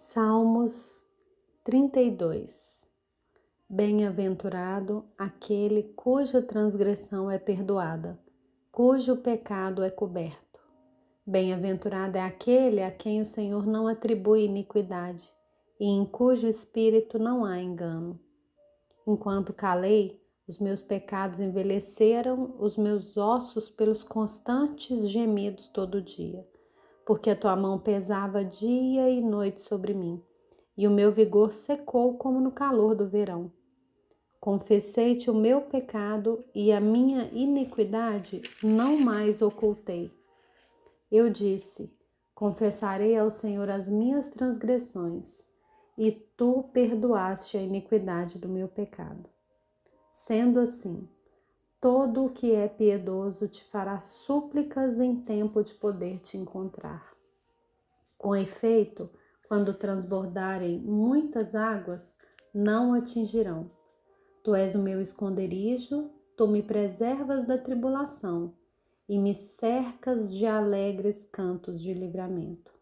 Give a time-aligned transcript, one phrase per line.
[0.00, 1.04] Salmos
[1.64, 2.88] 32
[3.68, 8.16] Bem-aventurado aquele cuja transgressão é perdoada,
[8.70, 10.60] cujo pecado é coberto.
[11.26, 15.28] Bem-aventurado é aquele a quem o Senhor não atribui iniquidade
[15.80, 18.20] e em cujo espírito não há engano.
[19.04, 26.46] Enquanto calei, os meus pecados envelheceram os meus ossos pelos constantes gemidos todo dia,
[27.08, 30.22] porque a tua mão pesava dia e noite sobre mim,
[30.76, 33.50] e o meu vigor secou como no calor do verão.
[34.38, 40.12] Confessei-te o meu pecado e a minha iniquidade não mais ocultei.
[41.10, 41.90] Eu disse:
[42.34, 45.46] Confessarei ao Senhor as minhas transgressões,
[45.96, 49.30] e tu perdoaste a iniquidade do meu pecado.
[50.12, 51.08] Sendo assim,
[51.80, 57.12] todo o que é piedoso te fará súplicas em tempo de poder te encontrar.
[58.16, 59.08] Com efeito,
[59.46, 62.18] quando transbordarem muitas águas,
[62.52, 63.70] não atingirão.
[64.42, 68.54] Tu és o meu esconderijo, tu me preservas da tribulação
[69.08, 72.72] e me cercas de alegres cantos de livramento.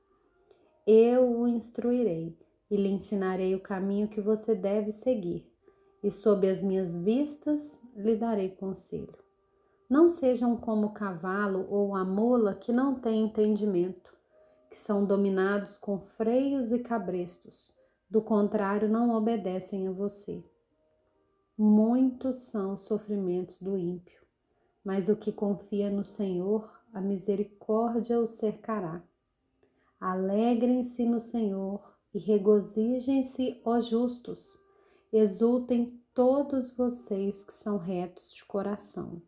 [0.87, 2.37] Eu o instruirei
[2.71, 5.56] e lhe ensinarei o caminho que você deve seguir
[6.07, 9.19] e sob as minhas vistas lhe darei conselho.
[9.91, 14.15] Não sejam como o cavalo ou a mula que não têm entendimento,
[14.71, 17.75] que são dominados com freios e cabrestos,
[18.09, 20.45] do contrário, não obedecem a você.
[21.59, 24.23] Muitos são os sofrimentos do ímpio,
[24.85, 29.03] mas o que confia no Senhor, a misericórdia o cercará.
[29.99, 34.65] Alegrem-se no Senhor e regozijem-se, ó justos
[35.13, 39.23] Exultem todos vocês que são retos de coração.